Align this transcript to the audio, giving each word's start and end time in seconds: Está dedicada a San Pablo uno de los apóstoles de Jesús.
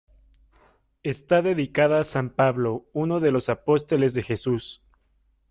Está 1.03 1.43
dedicada 1.43 1.99
a 1.99 2.03
San 2.05 2.31
Pablo 2.31 2.87
uno 2.91 3.19
de 3.19 3.29
los 3.29 3.49
apóstoles 3.49 4.15
de 4.15 4.23
Jesús. 4.23 4.81